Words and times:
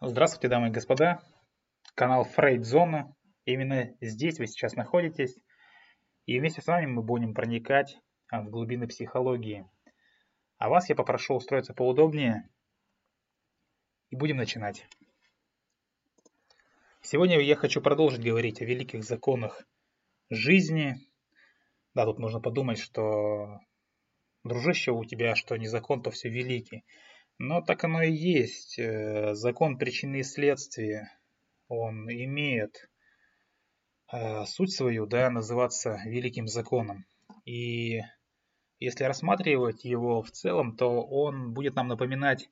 Здравствуйте, 0.00 0.46
дамы 0.46 0.68
и 0.68 0.70
господа. 0.70 1.20
Канал 1.96 2.22
Фрейд 2.22 2.64
Зона. 2.64 3.16
Именно 3.44 3.96
здесь 4.00 4.38
вы 4.38 4.46
сейчас 4.46 4.74
находитесь. 4.74 5.36
И 6.24 6.38
вместе 6.38 6.62
с 6.62 6.68
вами 6.68 6.86
мы 6.86 7.02
будем 7.02 7.34
проникать 7.34 7.98
а, 8.30 8.42
в 8.42 8.48
глубины 8.48 8.86
психологии. 8.86 9.68
А 10.56 10.68
вас 10.68 10.88
я 10.88 10.94
попрошу 10.94 11.34
устроиться 11.34 11.74
поудобнее. 11.74 12.48
И 14.10 14.16
будем 14.16 14.36
начинать. 14.36 14.86
Сегодня 17.00 17.40
я 17.40 17.56
хочу 17.56 17.82
продолжить 17.82 18.22
говорить 18.22 18.62
о 18.62 18.66
великих 18.66 19.02
законах 19.02 19.66
жизни. 20.30 20.94
Да, 21.94 22.04
тут 22.04 22.20
нужно 22.20 22.40
подумать, 22.40 22.78
что 22.78 23.58
дружище 24.44 24.92
у 24.92 25.04
тебя, 25.04 25.34
что 25.34 25.56
не 25.56 25.66
закон, 25.66 26.02
то 26.02 26.12
все 26.12 26.28
великий. 26.28 26.84
Но 27.38 27.62
так 27.62 27.84
оно 27.84 28.02
и 28.02 28.12
есть. 28.12 28.78
Э, 28.78 29.34
закон 29.34 29.78
причины 29.78 30.20
и 30.20 30.22
следствия, 30.24 31.12
он 31.68 32.10
имеет 32.10 32.90
э, 34.12 34.44
суть 34.44 34.72
свою, 34.72 35.06
да, 35.06 35.30
называться 35.30 36.00
великим 36.04 36.48
законом. 36.48 37.06
И 37.44 38.00
если 38.80 39.04
рассматривать 39.04 39.84
его 39.84 40.22
в 40.22 40.30
целом, 40.32 40.76
то 40.76 41.02
он 41.02 41.52
будет 41.52 41.76
нам 41.76 41.88
напоминать 41.88 42.50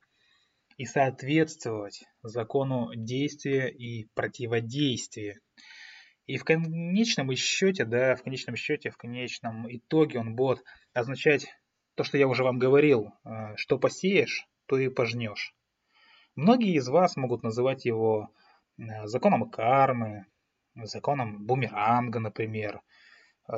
и 0.76 0.84
соответствовать 0.84 2.04
закону 2.23 2.95
действия 2.95 3.68
и 3.68 4.09
противодействия. 4.14 5.40
И 6.26 6.37
в 6.38 6.45
конечном 6.45 7.34
счете, 7.34 7.84
да, 7.84 8.14
в 8.14 8.23
конечном 8.23 8.56
счете, 8.56 8.90
в 8.90 8.96
конечном 8.96 9.66
итоге 9.68 10.20
он 10.20 10.37
будет 10.37 10.62
означать 10.92 11.46
то, 11.96 12.04
что 12.04 12.18
я 12.18 12.28
уже 12.28 12.45
вам 12.45 12.59
говорил, 12.59 13.12
э, 13.24 13.56
что 13.56 13.78
посеешь, 13.78 14.46
то 14.66 14.78
и 14.78 14.88
пожнешь. 14.88 15.54
Многие 16.34 16.74
из 16.74 16.88
вас 16.88 17.16
могут 17.16 17.42
называть 17.42 17.84
его 17.84 18.30
э, 18.78 19.06
законом 19.06 19.48
кармы, 19.50 20.26
законом 20.74 21.46
бумеранга, 21.46 22.20
например, 22.20 22.82
э, 23.48 23.54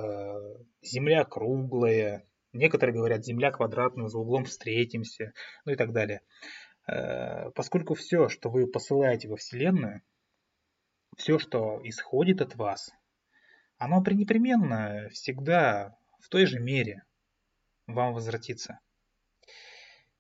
земля 0.83 1.25
круглая, 1.25 2.25
некоторые 2.53 2.95
говорят 2.95 3.25
земля 3.25 3.51
квадратная, 3.51 4.07
за 4.07 4.19
углом 4.19 4.45
встретимся, 4.45 5.33
ну 5.65 5.73
и 5.73 5.77
так 5.77 5.93
далее. 5.93 6.21
Э, 6.87 7.51
поскольку 7.51 7.95
все, 7.95 8.29
что 8.29 8.49
вы 8.49 8.67
посылаете 8.67 9.29
во 9.29 9.37
Вселенную, 9.37 10.03
все, 11.17 11.39
что 11.39 11.81
исходит 11.83 12.41
от 12.41 12.55
вас, 12.55 12.91
оно 13.77 14.03
пренепременно 14.03 15.09
всегда 15.11 15.97
в 16.21 16.29
той 16.29 16.47
же 16.47 16.61
мере 16.61 17.03
вам 17.87 18.13
возвратится. 18.13 18.81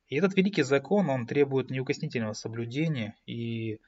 И 0.08 0.16
этот 0.16 0.36
великий 0.36 0.62
закон, 0.62 1.10
он 1.10 1.26
требует 1.26 1.70
неукоснительного 1.70 2.32
соблюдения 2.32 3.14
и 3.26 3.78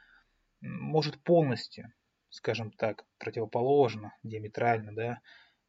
может 0.61 1.23
полностью, 1.23 1.93
скажем 2.29 2.71
так, 2.71 3.07
противоположно, 3.19 4.15
диаметрально, 4.23 4.95
да, 4.95 5.21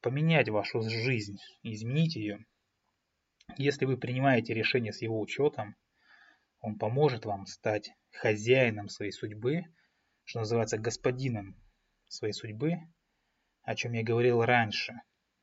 поменять 0.01 0.49
вашу 0.49 0.81
жизнь, 0.81 1.37
изменить 1.63 2.15
ее. 2.15 2.45
Если 3.57 3.85
вы 3.85 3.97
принимаете 3.97 4.53
решение 4.53 4.91
с 4.91 5.01
его 5.01 5.19
учетом, 5.19 5.75
он 6.59 6.77
поможет 6.77 7.25
вам 7.25 7.45
стать 7.45 7.91
хозяином 8.11 8.89
своей 8.89 9.11
судьбы, 9.11 9.63
что 10.25 10.39
называется 10.39 10.77
господином 10.77 11.55
своей 12.07 12.33
судьбы, 12.33 12.77
о 13.63 13.75
чем 13.75 13.93
я 13.93 14.03
говорил 14.03 14.43
раньше. 14.43 14.93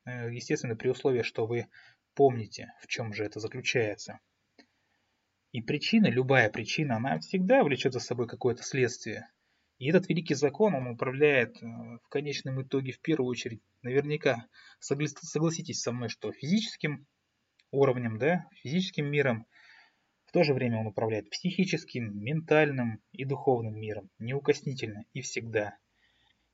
Э, 0.05 0.31
естественно, 0.31 0.75
при 0.75 0.89
условии, 0.89 1.23
что 1.23 1.45
вы 1.45 1.67
помните, 2.13 2.73
в 2.81 2.87
чем 2.87 3.13
же 3.13 3.25
это 3.25 3.39
заключается. 3.39 4.19
И 5.51 5.61
причина, 5.61 6.07
любая 6.07 6.49
причина, 6.49 6.97
она 6.97 7.19
всегда 7.19 7.63
влечет 7.63 7.93
за 7.93 7.99
собой 7.99 8.27
какое-то 8.27 8.63
следствие. 8.63 9.27
И 9.79 9.89
этот 9.89 10.09
великий 10.09 10.35
закон, 10.35 10.75
он 10.75 10.87
управляет 10.87 11.61
э, 11.61 11.65
в 11.65 12.09
конечном 12.09 12.61
итоге 12.61 12.91
в 12.91 12.99
первую 12.99 13.29
очередь, 13.29 13.61
наверняка 13.81 14.45
согласитесь 14.79 15.81
со 15.81 15.91
мной, 15.91 16.09
что 16.09 16.31
физическим 16.31 17.07
уровнем, 17.71 18.17
да, 18.17 18.45
физическим 18.61 19.09
миром, 19.09 19.47
в 20.25 20.31
то 20.31 20.43
же 20.43 20.53
время 20.53 20.79
он 20.79 20.87
управляет 20.87 21.29
психическим, 21.31 22.15
ментальным 22.23 23.01
и 23.11 23.25
духовным 23.25 23.79
миром, 23.79 24.11
неукоснительно 24.19 25.05
и 25.13 25.21
всегда. 25.21 25.77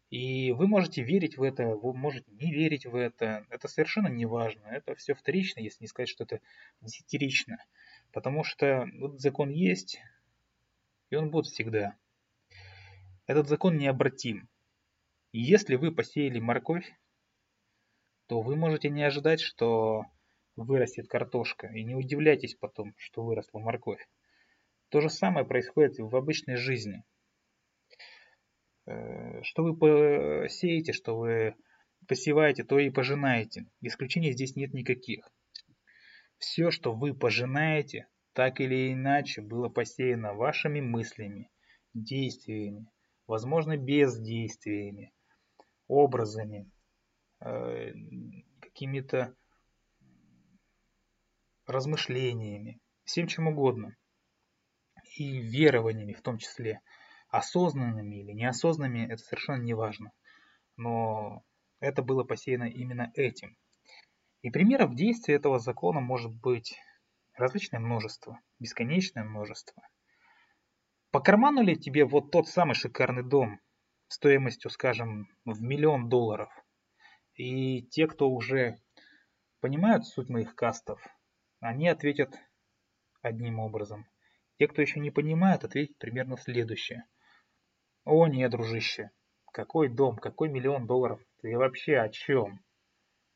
И 0.09 0.51
вы 0.53 0.67
можете 0.67 1.03
верить 1.03 1.35
в 1.35 1.43
это, 1.43 1.65
вы 1.65 1.93
можете 1.93 2.31
не 2.31 2.53
верить 2.53 2.85
в 2.85 2.95
это, 2.95 3.45
это 3.49 3.67
совершенно 3.67 4.07
не 4.07 4.25
важно, 4.25 4.67
это 4.67 4.95
все 4.95 5.13
вторично, 5.13 5.59
если 5.59 5.83
не 5.83 5.87
сказать, 5.87 6.07
что 6.07 6.23
это 6.23 6.39
десятирично. 6.79 7.57
Потому 8.15 8.45
что 8.45 8.87
вот 8.97 9.19
закон 9.19 9.49
есть, 9.49 9.99
и 11.09 11.17
он 11.17 11.31
будет 11.31 11.47
всегда. 11.47 11.97
Этот 13.27 13.49
закон 13.49 13.77
необратим. 13.77 14.47
Если 15.33 15.75
вы 15.75 15.93
посеяли 15.93 16.39
морковь, 16.39 16.89
то 18.27 18.39
вы 18.39 18.55
можете 18.55 18.89
не 18.89 19.03
ожидать, 19.03 19.41
что 19.41 20.05
вырастет 20.55 21.09
картошка. 21.09 21.67
И 21.67 21.83
не 21.83 21.93
удивляйтесь 21.93 22.55
потом, 22.55 22.93
что 22.95 23.21
выросла 23.21 23.59
морковь. 23.59 24.07
То 24.87 25.01
же 25.01 25.09
самое 25.09 25.45
происходит 25.45 25.99
в 25.99 26.15
обычной 26.15 26.55
жизни. 26.55 27.03
Э, 28.85 29.43
что 29.43 29.63
вы 29.63 29.75
посеете, 29.75 30.93
что 30.93 31.17
вы 31.17 31.55
посеваете, 32.07 32.63
то 32.63 32.79
и 32.79 32.89
пожинаете. 32.91 33.65
Исключений 33.81 34.31
здесь 34.31 34.55
нет 34.55 34.73
никаких. 34.73 35.29
Все, 36.37 36.71
что 36.71 36.93
вы 36.93 37.13
пожинаете, 37.13 38.07
так 38.33 38.59
или 38.59 38.93
иначе 38.93 39.41
было 39.41 39.69
посеяно 39.69 40.33
вашими 40.33 40.81
мыслями, 40.81 41.49
действиями, 41.93 42.91
возможно 43.27 43.77
бездействиями, 43.77 45.13
образами, 45.87 46.69
э, 47.39 47.93
какими-то 48.59 49.35
размышлениями, 51.65 52.79
всем 53.05 53.27
чем 53.27 53.47
угодно. 53.47 53.95
И 55.17 55.39
верованиями 55.39 56.13
в 56.13 56.21
том 56.21 56.37
числе. 56.37 56.81
Осознанными 57.29 58.17
или 58.17 58.31
неосознанными, 58.31 59.05
это 59.11 59.17
совершенно 59.17 59.61
не 59.61 59.73
важно. 59.73 60.11
Но 60.77 61.43
это 61.79 62.01
было 62.01 62.23
посеяно 62.23 62.65
именно 62.65 63.11
этим. 63.13 63.57
И 64.45 64.51
примеров 64.51 64.93
действия 64.93 65.37
этого 65.37 65.57
закона 65.57 66.01
может 66.01 66.31
быть 66.31 66.79
различное 67.33 67.79
множество, 67.79 68.39
бесконечное 68.59 69.23
множество. 69.23 69.81
По 71.09 71.19
карману 71.19 71.63
ли 71.63 71.75
тебе 71.75 72.05
вот 72.05 72.29
тот 72.29 72.47
самый 72.47 72.75
шикарный 72.75 73.23
дом 73.23 73.59
стоимостью, 74.07 74.69
скажем, 74.69 75.27
в 75.45 75.63
миллион 75.63 76.09
долларов? 76.09 76.51
И 77.33 77.87
те, 77.87 78.05
кто 78.05 78.29
уже 78.29 78.77
понимают 79.61 80.05
суть 80.05 80.29
моих 80.29 80.53
кастов, 80.53 81.03
они 81.59 81.87
ответят 81.87 82.37
одним 83.23 83.57
образом. 83.57 84.05
Те, 84.59 84.67
кто 84.67 84.79
еще 84.83 84.99
не 84.99 85.09
понимает, 85.09 85.63
ответят 85.63 85.97
примерно 85.97 86.37
следующее. 86.37 87.05
О 88.03 88.27
нет, 88.27 88.51
дружище, 88.51 89.09
какой 89.51 89.89
дом, 89.89 90.17
какой 90.17 90.49
миллион 90.49 90.85
долларов? 90.85 91.19
Ты 91.41 91.57
вообще 91.57 91.97
о 91.97 92.09
чем? 92.09 92.63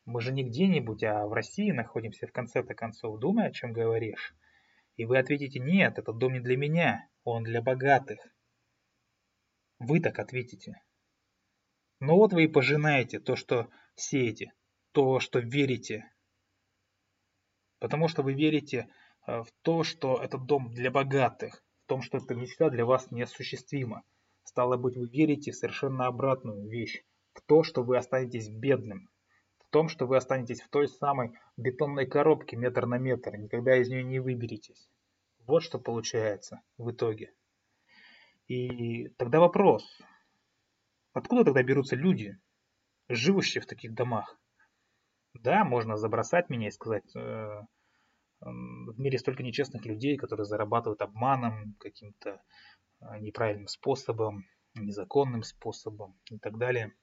Мы 0.10 0.22
же 0.22 0.32
не 0.32 0.44
где-нибудь, 0.44 1.04
а 1.04 1.28
в 1.28 1.34
России 1.34 1.70
находимся 1.70 2.26
в 2.26 2.32
конце-то 2.32 2.74
концов. 2.74 3.20
Думай, 3.20 3.46
о 3.46 3.52
чем 3.52 3.72
говоришь. 3.72 4.34
И 4.96 5.06
вы 5.06 5.20
ответите, 5.20 5.60
нет, 5.60 6.00
этот 6.00 6.18
дом 6.18 6.34
не 6.34 6.40
для 6.40 6.58
меня, 6.58 7.08
он 7.24 7.44
для 7.44 7.62
богатых. 7.62 8.18
Вы 9.78 10.00
так 10.00 10.18
ответите. 10.18 10.82
Но 12.00 12.16
вот 12.16 12.34
вы 12.34 12.46
и 12.46 12.48
пожинаете 12.48 13.20
то, 13.20 13.36
что 13.36 13.70
сеете, 13.94 14.52
то, 14.94 15.20
что 15.20 15.42
верите. 15.42 16.12
Потому 17.78 18.08
что 18.08 18.24
вы 18.24 18.34
верите 18.34 18.90
э, 19.28 19.44
в 19.44 19.52
то, 19.62 19.84
что 19.84 20.20
этот 20.24 20.48
дом 20.48 20.72
для 20.72 20.90
богатых, 20.90 21.64
в 21.86 21.88
том, 21.88 22.02
что 22.02 22.18
эта 22.18 22.34
мечта 22.34 22.72
для 22.72 22.84
вас 22.84 23.12
неосуществима. 23.12 24.02
Стало 24.44 24.76
быть, 24.76 24.98
вы 24.98 25.08
верите 25.08 25.52
в 25.52 25.56
совершенно 25.56 26.08
обратную 26.08 26.68
вещь, 26.68 27.04
в 27.34 27.42
то, 27.42 27.62
что 27.62 27.84
вы 27.84 27.96
останетесь 27.96 28.50
бедным, 28.50 29.08
в 29.70 29.72
том, 29.72 29.88
что 29.88 30.08
вы 30.08 30.18
останетесь 30.18 30.62
в 30.62 30.70
той 30.70 30.88
самой 30.88 31.38
бетонной 31.56 32.08
коробке 32.08 32.58
метр 32.58 32.88
на 32.88 32.98
метр, 32.98 33.38
никогда 33.38 33.78
из 33.78 33.88
нее 33.88 34.04
не 34.04 34.20
выберетесь. 34.20 34.90
Вот 35.46 35.62
что 35.62 35.78
получается 35.78 36.62
в 36.80 36.90
итоге. 36.90 37.32
И 38.48 39.10
тогда 39.10 39.40
вопрос, 39.40 40.02
откуда 41.14 41.46
тогда 41.46 41.62
берутся 41.62 41.96
люди, 41.96 42.40
живущие 43.10 43.62
в 43.62 43.68
таких 43.68 43.94
домах? 43.94 44.42
Да, 45.36 45.64
можно 45.64 45.98
забросать 45.98 46.50
меня 46.50 46.70
и 46.70 46.72
сказать, 46.72 47.16
э, 47.16 47.62
в 48.40 49.00
мире 49.00 49.20
столько 49.20 49.44
нечестных 49.44 49.86
людей, 49.86 50.18
которые 50.18 50.46
зарабатывают 50.46 51.04
обманом, 51.04 51.76
каким-то 51.80 52.42
э, 53.02 53.20
неправильным 53.20 53.68
способом, 53.68 54.46
незаконным 54.74 55.44
способом 55.44 56.20
и 56.32 56.40
так 56.40 56.58
далее. 56.58 56.96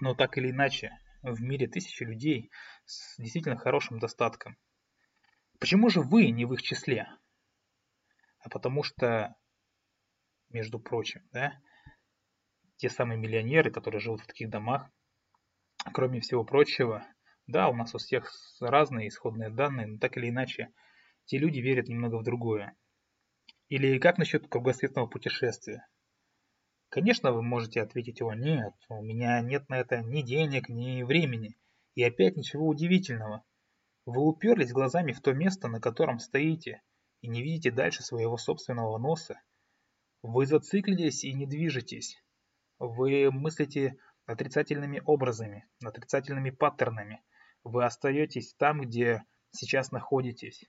Но 0.00 0.14
так 0.14 0.38
или 0.38 0.52
иначе, 0.52 0.92
в 1.32 1.42
мире 1.42 1.66
тысячи 1.66 2.02
людей 2.02 2.50
с 2.84 3.16
действительно 3.18 3.56
хорошим 3.56 3.98
достатком. 3.98 4.56
Почему 5.58 5.88
же 5.88 6.00
вы 6.00 6.30
не 6.30 6.44
в 6.44 6.52
их 6.52 6.62
числе? 6.62 7.08
А 8.40 8.48
потому 8.48 8.82
что 8.82 9.34
между 10.50 10.78
прочим, 10.78 11.28
да, 11.32 11.60
те 12.76 12.88
самые 12.88 13.18
миллионеры, 13.18 13.70
которые 13.70 14.00
живут 14.00 14.20
в 14.20 14.26
таких 14.26 14.50
домах, 14.50 14.90
кроме 15.92 16.20
всего 16.20 16.44
прочего, 16.44 17.06
да, 17.46 17.68
у 17.68 17.74
нас 17.74 17.94
у 17.94 17.98
всех 17.98 18.30
разные 18.60 19.08
исходные 19.08 19.50
данные, 19.50 19.86
но 19.86 19.98
так 19.98 20.16
или 20.16 20.28
иначе, 20.28 20.72
те 21.24 21.38
люди 21.38 21.58
верят 21.58 21.88
немного 21.88 22.16
в 22.16 22.22
другое. 22.22 22.76
Или 23.68 23.98
как 23.98 24.18
насчет 24.18 24.48
кругосветного 24.48 25.06
путешествия? 25.06 25.86
Конечно, 26.88 27.32
вы 27.32 27.42
можете 27.42 27.82
ответить, 27.82 28.22
о 28.22 28.34
нет, 28.34 28.74
у 28.88 29.02
меня 29.02 29.40
нет 29.40 29.68
на 29.68 29.78
это 29.78 30.02
ни 30.02 30.22
денег, 30.22 30.68
ни 30.68 31.02
времени. 31.02 31.56
И 31.94 32.02
опять 32.04 32.36
ничего 32.36 32.66
удивительного. 32.68 33.44
Вы 34.04 34.22
уперлись 34.22 34.72
глазами 34.72 35.12
в 35.12 35.20
то 35.20 35.32
место, 35.32 35.68
на 35.68 35.80
котором 35.80 36.20
стоите, 36.20 36.82
и 37.22 37.28
не 37.28 37.42
видите 37.42 37.70
дальше 37.70 38.02
своего 38.02 38.36
собственного 38.36 38.98
носа. 38.98 39.40
Вы 40.22 40.46
зациклились 40.46 41.24
и 41.24 41.32
не 41.32 41.46
движетесь. 41.46 42.22
Вы 42.78 43.30
мыслите 43.32 43.96
отрицательными 44.26 45.02
образами, 45.04 45.66
отрицательными 45.82 46.50
паттернами. 46.50 47.22
Вы 47.64 47.84
остаетесь 47.84 48.54
там, 48.54 48.82
где 48.82 49.24
сейчас 49.50 49.90
находитесь. 49.90 50.64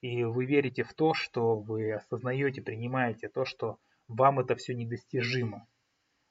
И 0.00 0.24
вы 0.24 0.46
верите 0.46 0.82
в 0.82 0.92
то, 0.94 1.14
что 1.14 1.56
вы 1.56 1.92
осознаете, 1.92 2.62
принимаете 2.62 3.28
то, 3.28 3.44
что 3.44 3.78
вам 4.08 4.40
это 4.40 4.54
все 4.56 4.74
недостижимо. 4.74 5.66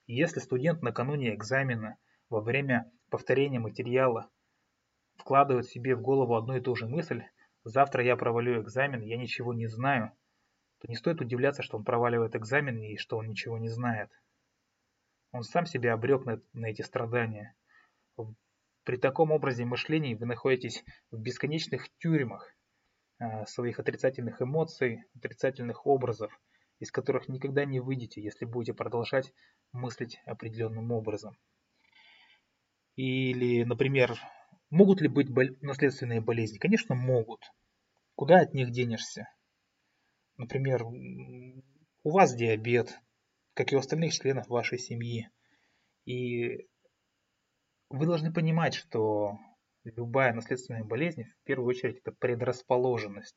Если 0.07 0.39
студент 0.39 0.81
накануне 0.81 1.33
экзамена, 1.33 1.97
во 2.29 2.41
время 2.41 2.91
повторения 3.09 3.59
материала, 3.59 4.29
вкладывает 5.17 5.65
себе 5.65 5.95
в 5.95 6.01
голову 6.01 6.35
одну 6.35 6.55
и 6.55 6.61
ту 6.61 6.75
же 6.75 6.87
мысль, 6.87 7.23
завтра 7.63 8.03
я 8.03 8.15
провалю 8.15 8.61
экзамен, 8.61 9.01
я 9.01 9.17
ничего 9.17 9.53
не 9.53 9.67
знаю, 9.67 10.11
то 10.79 10.87
не 10.87 10.95
стоит 10.95 11.21
удивляться, 11.21 11.63
что 11.63 11.77
он 11.77 11.83
проваливает 11.83 12.35
экзамен 12.35 12.77
и 12.77 12.97
что 12.97 13.17
он 13.17 13.27
ничего 13.27 13.57
не 13.57 13.69
знает. 13.69 14.09
Он 15.31 15.43
сам 15.43 15.65
себя 15.65 15.93
обрек 15.93 16.25
на, 16.25 16.41
на 16.53 16.67
эти 16.67 16.81
страдания. 16.81 17.55
При 18.83 18.97
таком 18.97 19.31
образе 19.31 19.65
мышления 19.65 20.15
вы 20.15 20.25
находитесь 20.27 20.83
в 21.09 21.19
бесконечных 21.19 21.89
тюрьмах 21.97 22.47
э, 23.19 23.45
своих 23.45 23.79
отрицательных 23.79 24.41
эмоций, 24.41 25.03
отрицательных 25.15 25.87
образов, 25.87 26.39
из 26.79 26.91
которых 26.91 27.27
никогда 27.29 27.65
не 27.65 27.79
выйдете, 27.79 28.21
если 28.21 28.45
будете 28.45 28.73
продолжать 28.73 29.33
мыслить 29.71 30.19
определенным 30.25 30.91
образом. 30.91 31.37
Или, 32.95 33.63
например, 33.63 34.17
могут 34.69 35.01
ли 35.01 35.07
быть 35.07 35.29
бол 35.29 35.45
наследственные 35.61 36.21
болезни? 36.21 36.57
Конечно, 36.57 36.95
могут. 36.95 37.41
Куда 38.15 38.39
от 38.39 38.53
них 38.53 38.71
денешься? 38.71 39.27
Например, 40.37 40.83
у 40.83 42.09
вас 42.09 42.35
диабет, 42.35 42.99
как 43.53 43.71
и 43.71 43.75
у 43.75 43.79
остальных 43.79 44.13
членов 44.13 44.47
вашей 44.47 44.77
семьи. 44.77 45.29
И 46.05 46.67
вы 47.89 48.05
должны 48.05 48.31
понимать, 48.31 48.75
что 48.75 49.37
любая 49.83 50.33
наследственная 50.33 50.83
болезнь, 50.83 51.23
в 51.23 51.43
первую 51.43 51.67
очередь, 51.67 51.99
это 51.99 52.11
предрасположенность. 52.11 53.35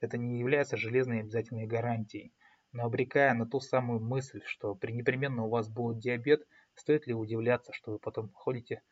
Это 0.00 0.18
не 0.18 0.38
является 0.38 0.76
железной 0.76 1.20
обязательной 1.20 1.66
гарантией 1.66 2.32
но 2.72 2.84
обрекая 2.84 3.34
на 3.34 3.46
ту 3.46 3.60
самую 3.60 4.00
мысль, 4.00 4.42
что 4.46 4.74
при 4.74 4.92
непременно 4.92 5.44
у 5.44 5.48
вас 5.48 5.68
будет 5.68 5.98
диабет, 5.98 6.46
стоит 6.74 7.06
ли 7.06 7.14
удивляться, 7.14 7.72
что 7.72 7.92
вы 7.92 7.98
потом 7.98 8.30
ходите 8.32 8.82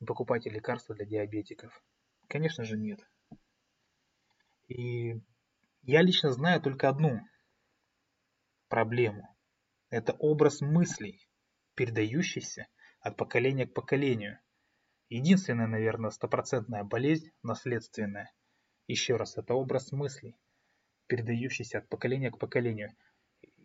и 0.00 0.04
покупаете 0.04 0.50
лекарства 0.50 0.94
для 0.94 1.04
диабетиков? 1.04 1.82
Конечно 2.28 2.64
же 2.64 2.78
нет. 2.78 3.00
И 4.68 5.20
я 5.82 6.02
лично 6.02 6.32
знаю 6.32 6.62
только 6.62 6.88
одну 6.88 7.20
проблему. 8.68 9.36
Это 9.90 10.12
образ 10.12 10.60
мыслей, 10.60 11.28
передающийся 11.74 12.68
от 13.00 13.16
поколения 13.16 13.66
к 13.66 13.74
поколению. 13.74 14.38
Единственная, 15.08 15.66
наверное, 15.66 16.10
стопроцентная 16.10 16.84
болезнь 16.84 17.32
наследственная. 17.42 18.32
Еще 18.86 19.16
раз, 19.16 19.36
это 19.36 19.54
образ 19.54 19.90
мыслей, 19.90 20.38
передающийся 21.06 21.78
от 21.78 21.88
поколения 21.88 22.30
к 22.30 22.38
поколению– 22.38 22.94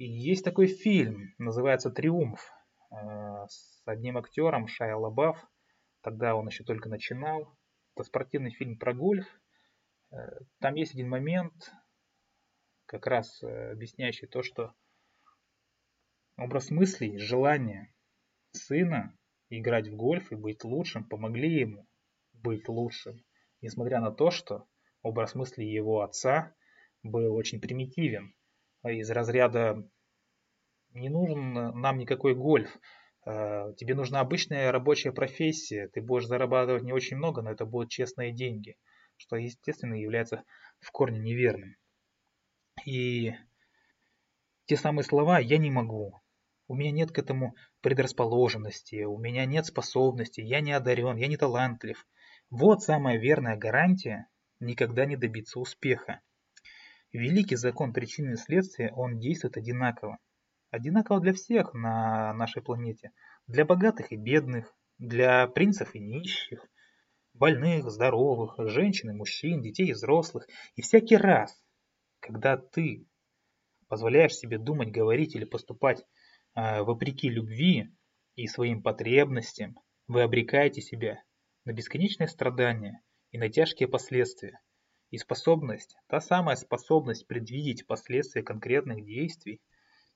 есть 0.03 0.43
такой 0.43 0.67
фильм, 0.67 1.33
называется 1.37 1.89
«Триумф», 1.89 2.41
э, 2.91 2.95
с 3.47 3.81
одним 3.85 4.17
актером, 4.17 4.67
Шайа 4.67 4.97
Лабаф. 4.97 5.37
Тогда 6.01 6.35
он 6.35 6.47
еще 6.47 6.63
только 6.63 6.89
начинал. 6.89 7.57
Это 7.95 8.03
спортивный 8.03 8.51
фильм 8.51 8.77
про 8.77 8.93
гольф. 8.93 9.25
Э, 10.11 10.17
там 10.59 10.75
есть 10.75 10.93
один 10.93 11.09
момент, 11.09 11.71
как 12.85 13.07
раз 13.07 13.41
э, 13.41 13.71
объясняющий 13.71 14.27
то, 14.27 14.43
что 14.43 14.73
образ 16.37 16.71
мыслей, 16.71 17.17
желание 17.17 17.93
сына 18.51 19.17
играть 19.49 19.87
в 19.87 19.95
гольф 19.95 20.31
и 20.31 20.35
быть 20.35 20.63
лучшим 20.63 21.07
помогли 21.07 21.59
ему 21.59 21.87
быть 22.33 22.67
лучшим. 22.67 23.23
Несмотря 23.61 24.01
на 24.01 24.11
то, 24.11 24.29
что 24.29 24.67
образ 25.01 25.35
мыслей 25.35 25.71
его 25.71 26.01
отца 26.01 26.53
был 27.01 27.33
очень 27.33 27.61
примитивен 27.61 28.34
из 28.91 29.09
разряда 29.09 29.87
«не 30.93 31.09
нужен 31.09 31.53
нам 31.53 31.97
никакой 31.97 32.35
гольф, 32.35 32.69
э, 33.25 33.73
тебе 33.77 33.95
нужна 33.95 34.19
обычная 34.19 34.71
рабочая 34.71 35.11
профессия, 35.11 35.87
ты 35.89 36.01
будешь 36.01 36.27
зарабатывать 36.27 36.83
не 36.83 36.93
очень 36.93 37.17
много, 37.17 37.41
но 37.41 37.51
это 37.51 37.65
будут 37.65 37.89
честные 37.89 38.31
деньги», 38.31 38.77
что, 39.17 39.35
естественно, 39.35 39.95
является 39.95 40.43
в 40.79 40.91
корне 40.91 41.19
неверным. 41.19 41.75
И 42.85 43.33
те 44.65 44.77
самые 44.77 45.03
слова 45.03 45.39
«я 45.39 45.57
не 45.57 45.71
могу», 45.71 46.21
у 46.67 46.73
меня 46.73 46.91
нет 46.91 47.11
к 47.11 47.19
этому 47.19 47.55
предрасположенности, 47.81 49.03
у 49.03 49.19
меня 49.19 49.45
нет 49.45 49.67
способностей, 49.67 50.43
я 50.43 50.61
не 50.61 50.71
одарен, 50.71 51.15
я 51.17 51.27
не 51.27 51.37
талантлив. 51.37 52.07
Вот 52.49 52.81
самая 52.81 53.17
верная 53.17 53.55
гарантия 53.55 54.27
никогда 54.59 55.05
не 55.05 55.15
добиться 55.15 55.59
успеха. 55.59 56.21
Великий 57.11 57.55
закон 57.55 57.93
причины 57.93 58.33
и 58.33 58.37
следствия, 58.37 58.91
он 58.93 59.19
действует 59.19 59.57
одинаково. 59.57 60.17
Одинаково 60.71 61.21
для 61.21 61.33
всех 61.33 61.73
на 61.73 62.33
нашей 62.33 62.61
планете. 62.61 63.11
Для 63.47 63.65
богатых 63.65 64.11
и 64.11 64.17
бедных, 64.17 64.73
для 64.97 65.47
принцев 65.47 65.95
и 65.95 65.99
нищих, 65.99 66.67
больных, 67.33 67.89
здоровых, 67.89 68.55
женщин 68.57 69.11
и 69.11 69.13
мужчин, 69.13 69.61
детей 69.61 69.87
и 69.87 69.93
взрослых. 69.93 70.47
И 70.75 70.81
всякий 70.81 71.17
раз, 71.17 71.63
когда 72.19 72.57
ты 72.57 73.07
позволяешь 73.87 74.35
себе 74.35 74.57
думать, 74.57 74.91
говорить 74.91 75.35
или 75.35 75.45
поступать 75.45 76.03
э, 76.55 76.81
вопреки 76.81 77.29
любви 77.29 77.93
и 78.35 78.47
своим 78.47 78.81
потребностям, 78.81 79.75
вы 80.07 80.23
обрекаете 80.23 80.81
себя 80.81 81.23
на 81.65 81.73
бесконечное 81.73 82.27
страдание 82.27 83.01
и 83.31 83.37
на 83.37 83.49
тяжкие 83.49 83.87
последствия. 83.87 84.59
И 85.11 85.17
способность, 85.17 85.95
та 86.07 86.19
самая 86.19 86.55
способность 86.55 87.27
предвидеть 87.27 87.85
последствия 87.85 88.43
конкретных 88.43 89.05
действий, 89.05 89.61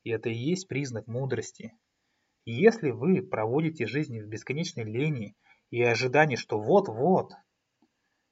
и 0.04 0.10
это 0.10 0.30
и 0.30 0.34
есть 0.34 0.68
признак 0.68 1.08
мудрости. 1.08 1.74
И 2.46 2.54
если 2.54 2.90
вы 2.92 3.22
проводите 3.22 3.86
жизнь 3.86 4.20
в 4.20 4.28
бесконечной 4.28 4.84
лени 4.84 5.36
и 5.70 5.84
ожидании, 5.84 6.36
что 6.36 6.60
вот-вот, 6.60 7.34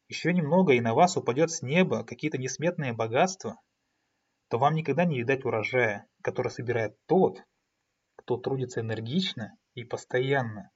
еще 0.08 0.34
немного 0.34 0.74
и 0.74 0.80
на 0.80 0.94
вас 0.94 1.18
упадет 1.18 1.52
с 1.52 1.62
неба 1.62 2.04
какие-то 2.04 2.38
несметные 2.38 2.94
богатства, 2.94 3.60
то 4.48 4.58
вам 4.58 4.76
никогда 4.76 5.06
не 5.06 5.20
видать 5.20 5.46
урожая, 5.46 6.08
который 6.22 6.52
собирает 6.52 6.98
тот, 7.06 7.44
кто 8.16 8.38
трудится 8.38 8.80
энергично 8.80 9.58
и 9.74 9.84
постоянно. 9.84 10.72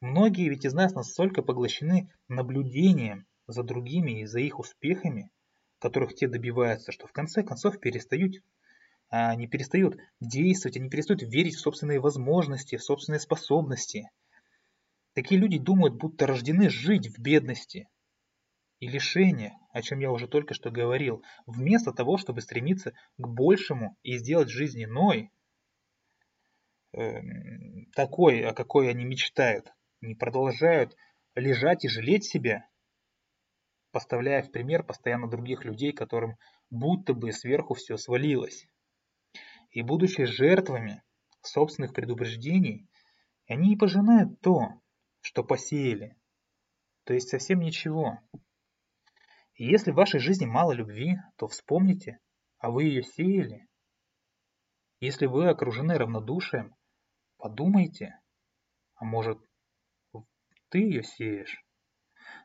Многие 0.00 0.48
ведь 0.48 0.64
из 0.64 0.72
нас 0.72 0.94
настолько 0.94 1.42
поглощены 1.42 2.10
наблюдением 2.28 3.26
за 3.50 3.62
другими 3.62 4.20
и 4.20 4.26
за 4.26 4.40
их 4.40 4.58
успехами, 4.58 5.30
которых 5.78 6.14
те 6.14 6.28
добиваются, 6.28 6.92
что 6.92 7.06
в 7.06 7.12
конце 7.12 7.42
концов 7.42 7.80
перестают, 7.80 8.36
они 9.08 9.48
перестают 9.48 9.96
действовать, 10.20 10.76
они 10.76 10.88
перестают 10.88 11.22
верить 11.22 11.56
в 11.56 11.60
собственные 11.60 12.00
возможности, 12.00 12.76
в 12.76 12.84
собственные 12.84 13.20
способности. 13.20 14.10
Такие 15.14 15.40
люди 15.40 15.58
думают, 15.58 15.94
будто 15.94 16.26
рождены 16.26 16.70
жить 16.70 17.08
в 17.08 17.20
бедности 17.20 17.88
и 18.78 18.86
лишениях, 18.86 19.52
о 19.72 19.82
чем 19.82 19.98
я 19.98 20.10
уже 20.10 20.28
только 20.28 20.54
что 20.54 20.70
говорил, 20.70 21.22
вместо 21.46 21.92
того, 21.92 22.18
чтобы 22.18 22.40
стремиться 22.40 22.92
к 23.18 23.26
большему 23.26 23.96
и 24.02 24.16
сделать 24.16 24.48
жизнь 24.48 24.84
иной, 24.84 25.30
э, 26.92 27.20
такой, 27.94 28.44
о 28.44 28.54
какой 28.54 28.88
они 28.88 29.04
мечтают, 29.04 29.72
не 30.00 30.14
продолжают 30.14 30.96
лежать 31.34 31.84
и 31.84 31.88
жалеть 31.88 32.24
себя, 32.24 32.69
поставляя 33.90 34.42
в 34.42 34.50
пример 34.50 34.84
постоянно 34.84 35.28
других 35.28 35.64
людей, 35.64 35.92
которым 35.92 36.36
будто 36.70 37.14
бы 37.14 37.32
сверху 37.32 37.74
все 37.74 37.96
свалилось. 37.96 38.66
И 39.70 39.82
будучи 39.82 40.24
жертвами 40.24 41.02
собственных 41.42 41.92
предупреждений, 41.92 42.88
они 43.46 43.74
и 43.74 43.76
пожинают 43.76 44.40
то, 44.40 44.80
что 45.20 45.42
посеяли, 45.44 46.16
то 47.04 47.14
есть 47.14 47.28
совсем 47.28 47.60
ничего. 47.60 48.18
И 49.54 49.66
если 49.66 49.90
в 49.90 49.96
вашей 49.96 50.20
жизни 50.20 50.46
мало 50.46 50.72
любви, 50.72 51.16
то 51.36 51.48
вспомните, 51.48 52.18
а 52.58 52.70
вы 52.70 52.84
ее 52.84 53.02
сеяли. 53.02 53.66
Если 55.00 55.26
вы 55.26 55.48
окружены 55.48 55.98
равнодушием, 55.98 56.74
подумайте, 57.36 58.20
а 58.94 59.04
может 59.04 59.38
ты 60.68 60.78
ее 60.78 61.02
сеешь. 61.02 61.64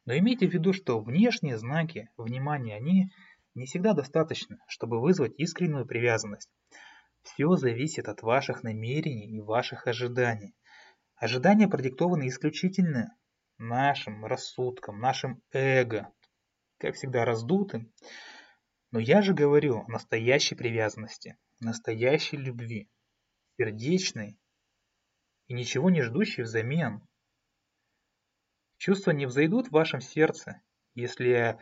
Но 0.06 0.18
имейте 0.18 0.48
в 0.48 0.54
виду, 0.54 0.74
что 0.74 1.00
внешние 1.00 1.58
знаки 1.58 2.10
внимания, 2.18 2.75
они 2.75 3.12
не 3.56 3.65
всегда 3.65 3.94
достаточны, 3.94 4.58
чтобы 4.68 5.01
вызвать 5.01 5.34
искреннюю 5.38 5.86
привязанность. 5.86 6.50
Все 7.24 7.56
зависит 7.56 8.08
от 8.08 8.22
ваших 8.22 8.63
намерений 8.63 9.36
и 9.36 9.42
ваших 9.42 9.88
ожиданий. 9.88 10.54
Ожидания 11.15 11.68
продиктованы 11.68 12.27
исключительно 12.27 13.15
нашим 13.58 14.25
рассудком, 14.25 15.00
нашим 15.00 15.42
эго, 15.51 16.12
как 16.77 16.96
всегда 16.96 17.25
раздутым. 17.25 17.94
Но 18.92 19.00
я 19.00 19.22
же 19.22 19.34
говорю 19.34 19.80
о 19.80 19.88
настоящей 19.88 20.56
привязанности, 20.56 21.38
настоящей 21.60 22.38
любви, 22.38 22.89
сердечной 23.58 24.38
и 25.48 25.54
ничего 25.54 25.89
не 25.89 26.01
ждущей 26.01 26.44
взамен. 26.44 27.01
Чувства 28.77 29.12
не 29.12 29.25
взойдут 29.25 29.67
в 29.67 29.72
вашем 29.72 30.01
сердце, 30.01 30.62
если 30.94 31.58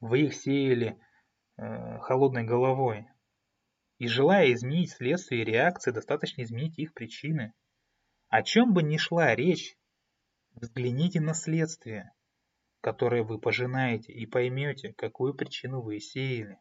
вы 0.00 0.22
их 0.22 0.34
сеяли 0.34 0.98
э, 1.56 1.98
холодной 2.00 2.44
головой. 2.44 3.06
И 3.98 4.08
желая 4.08 4.52
изменить 4.52 4.92
следствие 4.92 5.42
и 5.42 5.44
реакции, 5.44 5.90
достаточно 5.90 6.42
изменить 6.42 6.78
их 6.78 6.92
причины. 6.92 7.54
О 8.28 8.42
чем 8.42 8.74
бы 8.74 8.82
ни 8.82 8.96
шла 8.96 9.34
речь, 9.34 9.78
взгляните 10.54 11.20
на 11.20 11.34
следствие, 11.34 12.12
которое 12.80 13.22
вы 13.22 13.38
пожинаете, 13.38 14.12
и 14.12 14.26
поймете, 14.26 14.92
какую 14.92 15.34
причину 15.34 15.80
вы 15.80 16.00
сеяли. 16.00 16.58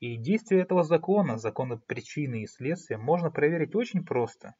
И 0.00 0.16
действие 0.16 0.62
этого 0.62 0.84
закона, 0.84 1.38
закона 1.38 1.76
причины 1.76 2.42
и 2.42 2.46
следствия, 2.46 2.98
можно 2.98 3.30
проверить 3.30 3.74
очень 3.74 4.04
просто. 4.04 4.54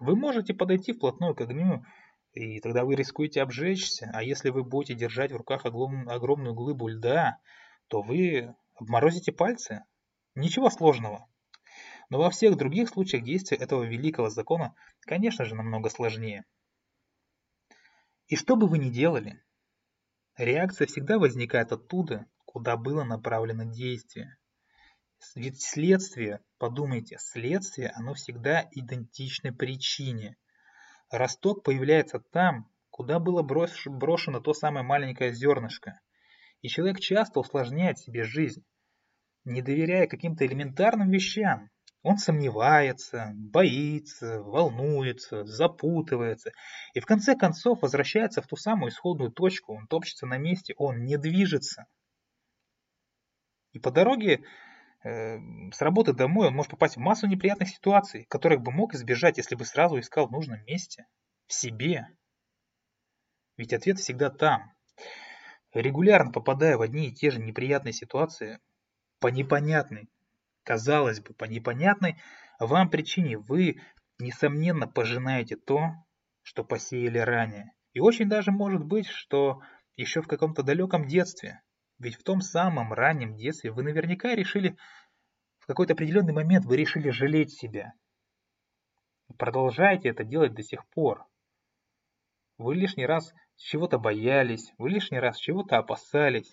Вы 0.00 0.16
можете 0.16 0.52
подойти 0.52 0.92
вплотную 0.92 1.36
к 1.36 1.40
огню 1.42 1.84
и 2.34 2.60
тогда 2.60 2.84
вы 2.84 2.96
рискуете 2.96 3.42
обжечься, 3.42 4.10
а 4.12 4.22
если 4.22 4.50
вы 4.50 4.64
будете 4.64 4.94
держать 4.94 5.30
в 5.32 5.36
руках 5.36 5.64
огромную 5.64 6.54
глыбу 6.54 6.88
льда, 6.88 7.38
то 7.88 8.02
вы 8.02 8.54
обморозите 8.74 9.32
пальцы. 9.32 9.84
Ничего 10.34 10.68
сложного. 10.68 11.28
Но 12.10 12.18
во 12.18 12.30
всех 12.30 12.56
других 12.56 12.88
случаях 12.88 13.22
действия 13.22 13.56
этого 13.56 13.84
великого 13.84 14.30
закона, 14.30 14.74
конечно 15.00 15.44
же, 15.44 15.54
намного 15.54 15.90
сложнее. 15.90 16.44
И 18.26 18.36
что 18.36 18.56
бы 18.56 18.66
вы 18.66 18.78
ни 18.78 18.90
делали, 18.90 19.40
реакция 20.36 20.88
всегда 20.88 21.18
возникает 21.18 21.70
оттуда, 21.70 22.26
куда 22.46 22.76
было 22.76 23.04
направлено 23.04 23.64
действие. 23.64 24.36
Ведь 25.36 25.62
следствие, 25.62 26.40
подумайте, 26.58 27.16
следствие, 27.20 27.90
оно 27.90 28.14
всегда 28.14 28.68
идентично 28.72 29.52
причине. 29.52 30.36
Росток 31.10 31.62
появляется 31.62 32.18
там, 32.18 32.70
куда 32.90 33.18
было 33.18 33.42
брошено 33.42 34.40
то 34.40 34.54
самое 34.54 34.84
маленькое 34.84 35.32
зернышко. 35.32 36.00
И 36.62 36.68
человек 36.68 37.00
часто 37.00 37.40
усложняет 37.40 37.98
себе 37.98 38.22
жизнь, 38.22 38.64
не 39.44 39.62
доверяя 39.62 40.06
каким-то 40.06 40.46
элементарным 40.46 41.10
вещам. 41.10 41.70
Он 42.02 42.18
сомневается, 42.18 43.32
боится, 43.34 44.42
волнуется, 44.42 45.44
запутывается 45.44 46.52
и 46.92 47.00
в 47.00 47.06
конце 47.06 47.34
концов 47.34 47.80
возвращается 47.80 48.42
в 48.42 48.46
ту 48.46 48.56
самую 48.56 48.90
исходную 48.90 49.32
точку. 49.32 49.74
Он 49.74 49.86
топчется 49.86 50.26
на 50.26 50.36
месте, 50.36 50.74
он 50.76 51.04
не 51.04 51.16
движется. 51.16 51.86
И 53.72 53.78
по 53.78 53.90
дороге 53.90 54.44
с 55.04 55.80
работы 55.80 56.14
домой 56.14 56.48
он 56.48 56.54
может 56.54 56.70
попасть 56.70 56.96
в 56.96 57.00
массу 57.00 57.26
неприятных 57.26 57.68
ситуаций, 57.68 58.24
которых 58.24 58.62
бы 58.62 58.72
мог 58.72 58.94
избежать, 58.94 59.36
если 59.36 59.54
бы 59.54 59.64
сразу 59.66 59.98
искал 59.98 60.26
в 60.28 60.32
нужном 60.32 60.64
месте, 60.64 61.06
в 61.46 61.52
себе. 61.52 62.08
Ведь 63.58 63.74
ответ 63.74 63.98
всегда 63.98 64.30
там. 64.30 64.72
Регулярно 65.74 66.32
попадая 66.32 66.78
в 66.78 66.82
одни 66.82 67.08
и 67.08 67.12
те 67.12 67.30
же 67.30 67.40
неприятные 67.40 67.92
ситуации, 67.92 68.60
по 69.20 69.26
непонятной, 69.26 70.08
казалось 70.62 71.20
бы, 71.20 71.34
по 71.34 71.44
непонятной 71.44 72.20
вам 72.58 72.88
причине, 72.88 73.36
вы, 73.36 73.80
несомненно, 74.18 74.86
пожинаете 74.86 75.56
то, 75.56 75.90
что 76.42 76.64
посеяли 76.64 77.18
ранее. 77.18 77.72
И 77.92 78.00
очень 78.00 78.28
даже 78.28 78.52
может 78.52 78.84
быть, 78.84 79.06
что 79.06 79.60
еще 79.96 80.22
в 80.22 80.28
каком-то 80.28 80.62
далеком 80.62 81.06
детстве. 81.06 81.60
Ведь 81.98 82.16
в 82.16 82.22
том 82.22 82.40
самом 82.40 82.92
раннем 82.92 83.36
детстве 83.36 83.70
вы 83.70 83.82
наверняка 83.82 84.34
решили, 84.34 84.76
в 85.58 85.66
какой-то 85.66 85.94
определенный 85.94 86.32
момент 86.32 86.64
вы 86.66 86.76
решили 86.76 87.10
жалеть 87.10 87.52
себя. 87.52 87.94
продолжаете 89.38 90.10
это 90.10 90.24
делать 90.24 90.54
до 90.54 90.62
сих 90.62 90.86
пор. 90.88 91.24
Вы 92.58 92.74
лишний 92.74 93.06
раз 93.06 93.32
чего-то 93.56 93.98
боялись, 93.98 94.72
вы 94.78 94.90
лишний 94.90 95.18
раз 95.18 95.38
чего-то 95.38 95.78
опасались. 95.78 96.52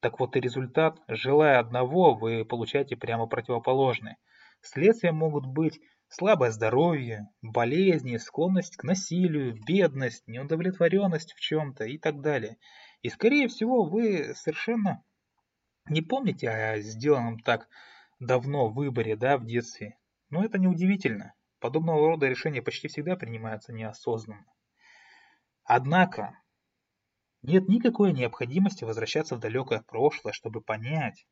Так 0.00 0.18
вот 0.18 0.36
и 0.36 0.40
результат, 0.40 0.98
желая 1.08 1.58
одного, 1.58 2.14
вы 2.14 2.44
получаете 2.44 2.96
прямо 2.96 3.26
противоположный. 3.26 4.16
Следствием 4.62 5.16
могут 5.16 5.46
быть 5.46 5.80
слабое 6.08 6.50
здоровье, 6.50 7.28
болезни, 7.42 8.16
склонность 8.16 8.76
к 8.76 8.84
насилию, 8.84 9.58
бедность, 9.66 10.26
неудовлетворенность 10.26 11.34
в 11.34 11.40
чем-то 11.40 11.84
и 11.84 11.98
так 11.98 12.20
далее. 12.20 12.56
И 13.02 13.08
скорее 13.08 13.48
всего 13.48 13.84
вы 13.84 14.34
совершенно 14.34 15.02
не 15.88 16.02
помните 16.02 16.48
о 16.50 16.80
сделанном 16.80 17.40
так 17.40 17.68
давно 18.18 18.68
выборе 18.68 19.16
да, 19.16 19.38
в 19.38 19.46
детстве. 19.46 19.98
Но 20.28 20.44
это 20.44 20.58
неудивительно. 20.58 21.34
Подобного 21.58 22.08
рода 22.08 22.26
решения 22.26 22.62
почти 22.62 22.88
всегда 22.88 23.16
принимаются 23.16 23.72
неосознанно. 23.72 24.46
Однако, 25.64 26.38
нет 27.42 27.68
никакой 27.68 28.12
необходимости 28.12 28.84
возвращаться 28.84 29.36
в 29.36 29.40
далекое 29.40 29.80
прошлое, 29.82 30.32
чтобы 30.32 30.60
понять, 30.60 31.26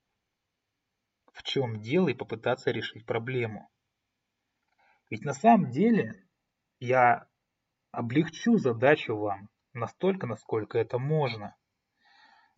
в 1.32 1.42
чем 1.42 1.80
дело 1.80 2.08
и 2.08 2.14
попытаться 2.14 2.70
решить 2.70 3.04
проблему. 3.04 3.70
Ведь 5.10 5.24
на 5.24 5.34
самом 5.34 5.70
деле 5.70 6.26
я 6.80 7.28
облегчу 7.90 8.58
задачу 8.58 9.16
вам 9.16 9.48
настолько, 9.72 10.26
насколько 10.26 10.78
это 10.78 10.98
можно. 10.98 11.56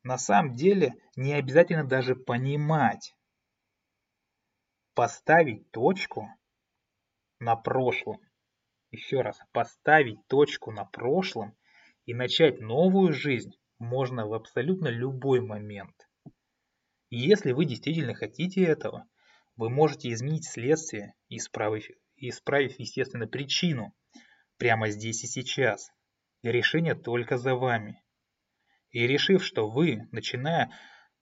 На 0.02 0.18
самом 0.18 0.54
деле 0.54 0.94
не 1.16 1.34
обязательно 1.34 1.84
даже 1.84 2.16
понимать, 2.16 3.14
поставить 4.94 5.70
точку 5.70 6.28
на 7.38 7.56
прошлом. 7.56 8.20
Еще 8.90 9.20
раз, 9.20 9.38
поставить 9.52 10.26
точку 10.26 10.72
на 10.72 10.84
прошлом 10.84 11.56
и 12.06 12.14
начать 12.14 12.60
новую 12.60 13.12
жизнь 13.12 13.52
можно 13.78 14.26
в 14.26 14.34
абсолютно 14.34 14.88
любой 14.88 15.40
момент. 15.40 15.94
И 17.08 17.18
если 17.18 17.52
вы 17.52 17.64
действительно 17.64 18.14
хотите 18.14 18.64
этого, 18.64 19.08
вы 19.56 19.68
можете 19.68 20.10
изменить 20.10 20.48
следствие, 20.48 21.14
исправив, 21.28 21.86
исправив 22.16 22.78
естественно, 22.78 23.26
причину 23.26 23.94
прямо 24.56 24.90
здесь 24.90 25.24
и 25.24 25.26
сейчас. 25.26 25.90
И 26.42 26.50
решение 26.50 26.94
только 26.94 27.36
за 27.36 27.54
вами. 27.54 28.02
И 28.90 29.06
решив, 29.06 29.44
что 29.44 29.68
вы, 29.68 30.08
начиная 30.10 30.72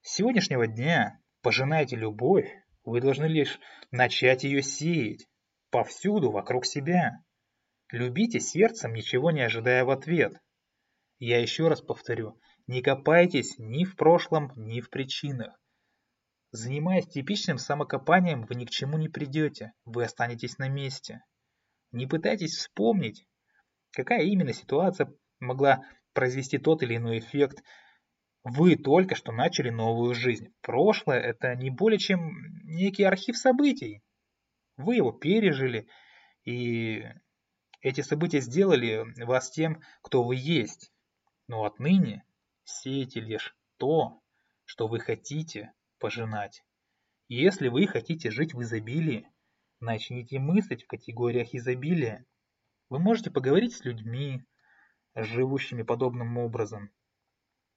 с 0.02 0.14
сегодняшнего 0.14 0.66
дня, 0.66 1.20
пожинаете 1.42 1.96
любовь, 1.96 2.50
вы 2.84 3.00
должны 3.00 3.26
лишь 3.26 3.58
начать 3.90 4.44
ее 4.44 4.62
сеять 4.62 5.26
повсюду 5.70 6.30
вокруг 6.30 6.64
себя. 6.64 7.22
Любите 7.90 8.40
сердцем, 8.40 8.94
ничего 8.94 9.30
не 9.30 9.42
ожидая 9.42 9.84
в 9.84 9.90
ответ. 9.90 10.40
Я 11.18 11.40
еще 11.40 11.68
раз 11.68 11.82
повторю, 11.82 12.40
не 12.66 12.80
копайтесь 12.80 13.58
ни 13.58 13.84
в 13.84 13.96
прошлом, 13.96 14.52
ни 14.56 14.80
в 14.80 14.88
причинах. 14.88 15.60
Занимаясь 16.50 17.08
типичным 17.08 17.58
самокопанием, 17.58 18.46
вы 18.46 18.54
ни 18.54 18.64
к 18.64 18.70
чему 18.70 18.96
не 18.96 19.08
придете, 19.08 19.72
вы 19.84 20.04
останетесь 20.04 20.58
на 20.58 20.68
месте. 20.68 21.22
Не 21.92 22.06
пытайтесь 22.06 22.56
вспомнить, 22.56 23.26
какая 23.92 24.22
именно 24.22 24.52
ситуация 24.52 25.12
могла 25.40 25.84
произвести 26.12 26.58
тот 26.58 26.82
или 26.82 26.96
иной 26.96 27.18
эффект. 27.18 27.62
Вы 28.44 28.76
только 28.76 29.14
что 29.14 29.32
начали 29.32 29.70
новую 29.70 30.14
жизнь. 30.14 30.54
Прошлое– 30.62 31.20
это 31.20 31.54
не 31.54 31.70
более 31.70 31.98
чем 31.98 32.32
некий 32.64 33.04
архив 33.04 33.36
событий. 33.36 34.02
Вы 34.76 34.96
его 34.96 35.12
пережили, 35.12 35.88
и 36.44 37.04
эти 37.80 38.00
события 38.00 38.40
сделали 38.40 39.04
вас 39.24 39.50
тем, 39.50 39.82
кто 40.02 40.22
вы 40.22 40.36
есть. 40.36 40.92
Но 41.46 41.64
отныне 41.64 42.24
сеете 42.64 43.20
лишь 43.20 43.56
то, 43.76 44.20
что 44.64 44.86
вы 44.86 45.00
хотите 45.00 45.72
пожинать. 45.98 46.62
Если 47.28 47.68
вы 47.68 47.86
хотите 47.86 48.30
жить 48.30 48.54
в 48.54 48.62
изобилии, 48.62 49.28
начните 49.80 50.38
мыслить 50.38 50.84
в 50.84 50.86
категориях 50.86 51.54
изобилия. 51.54 52.24
Вы 52.88 52.98
можете 52.98 53.30
поговорить 53.30 53.76
с 53.76 53.84
людьми, 53.84 54.42
живущими 55.14 55.82
подобным 55.82 56.38
образом. 56.38 56.90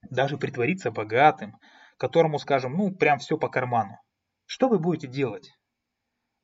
Даже 0.09 0.37
притвориться 0.37 0.91
богатым, 0.91 1.57
которому, 1.97 2.39
скажем, 2.39 2.73
ну, 2.73 2.91
прям 2.95 3.19
все 3.19 3.37
по 3.37 3.49
карману. 3.49 3.99
Что 4.45 4.69
вы 4.69 4.79
будете 4.79 5.07
делать? 5.07 5.51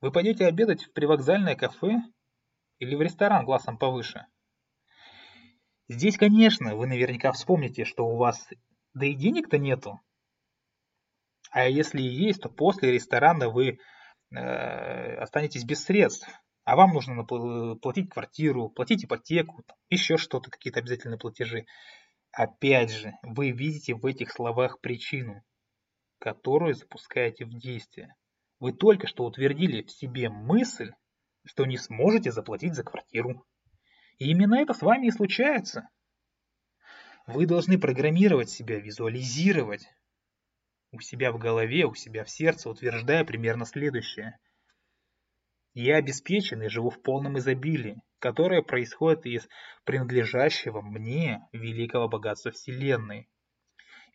Вы 0.00 0.12
пойдете 0.12 0.46
обедать 0.46 0.84
в 0.84 0.92
привокзальное 0.92 1.56
кафе 1.56 2.00
или 2.78 2.94
в 2.94 3.02
ресторан 3.02 3.44
классом 3.44 3.78
повыше? 3.78 4.26
Здесь, 5.88 6.18
конечно, 6.18 6.76
вы 6.76 6.86
наверняка 6.86 7.32
вспомните, 7.32 7.84
что 7.84 8.06
у 8.06 8.16
вас 8.16 8.48
да 8.94 9.06
и 9.06 9.14
денег-то 9.14 9.58
нету. 9.58 10.00
А 11.50 11.66
если 11.66 12.02
и 12.02 12.08
есть, 12.08 12.42
то 12.42 12.50
после 12.50 12.92
ресторана 12.92 13.48
вы 13.48 13.78
э, 14.30 15.14
останетесь 15.16 15.64
без 15.64 15.82
средств. 15.82 16.28
А 16.68 16.76
вам 16.76 16.92
нужно 16.92 17.24
платить 17.24 18.10
квартиру, 18.10 18.68
платить 18.68 19.02
ипотеку, 19.02 19.64
еще 19.88 20.18
что-то, 20.18 20.50
какие-то 20.50 20.80
обязательные 20.80 21.18
платежи. 21.18 21.64
Опять 22.30 22.90
же, 22.90 23.14
вы 23.22 23.52
видите 23.52 23.94
в 23.94 24.04
этих 24.04 24.30
словах 24.30 24.78
причину, 24.82 25.42
которую 26.18 26.74
запускаете 26.74 27.46
в 27.46 27.58
действие. 27.58 28.14
Вы 28.60 28.74
только 28.74 29.06
что 29.06 29.24
утвердили 29.24 29.82
в 29.82 29.90
себе 29.90 30.28
мысль, 30.28 30.92
что 31.46 31.64
не 31.64 31.78
сможете 31.78 32.32
заплатить 32.32 32.74
за 32.74 32.84
квартиру. 32.84 33.46
И 34.18 34.30
именно 34.30 34.56
это 34.56 34.74
с 34.74 34.82
вами 34.82 35.06
и 35.06 35.10
случается. 35.10 35.88
Вы 37.26 37.46
должны 37.46 37.78
программировать 37.78 38.50
себя, 38.50 38.78
визуализировать 38.78 39.88
у 40.92 41.00
себя 41.00 41.32
в 41.32 41.38
голове, 41.38 41.86
у 41.86 41.94
себя 41.94 42.24
в 42.24 42.30
сердце, 42.30 42.68
утверждая 42.68 43.24
примерно 43.24 43.64
следующее. 43.64 44.38
Я 45.74 45.96
обеспечен 45.96 46.62
и 46.62 46.68
живу 46.68 46.90
в 46.90 47.00
полном 47.02 47.38
изобилии, 47.38 48.00
которое 48.18 48.62
происходит 48.62 49.26
из 49.26 49.48
принадлежащего 49.84 50.80
мне 50.80 51.42
великого 51.52 52.08
богатства 52.08 52.50
Вселенной. 52.50 53.28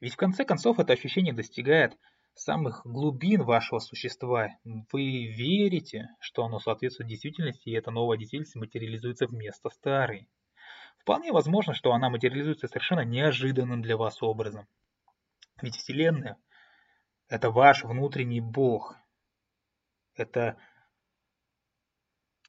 Ведь 0.02 0.14
в 0.14 0.18
конце 0.18 0.44
концов 0.44 0.80
это 0.80 0.94
ощущение 0.94 1.34
достигает 1.34 1.98
самых 2.36 2.82
глубин 2.86 3.44
вашего 3.44 3.80
существа. 3.80 4.50
Вы 4.64 5.28
верите, 5.28 6.10
что 6.20 6.44
оно 6.44 6.60
соответствует 6.60 7.10
действительности, 7.10 7.70
и 7.70 7.74
эта 7.74 7.92
новая 7.92 8.18
действительность 8.18 8.56
материализуется 8.56 9.28
вместо 9.28 9.70
старой. 9.70 10.28
Вполне 11.00 11.32
возможно, 11.32 11.74
что 11.74 11.92
она 11.94 12.10
материализуется 12.10 12.68
совершенно 12.68 13.06
неожиданным 13.06 13.82
для 13.82 13.98
вас 13.98 14.22
образом. 14.24 14.68
Ведь 15.62 15.76
Вселенная– 15.76 16.38
это 17.30 17.52
ваш 17.52 17.84
внутренний 17.84 18.42
Бог. 18.42 18.96
Это 20.16 20.58